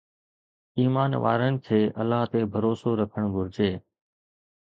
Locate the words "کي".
1.65-1.79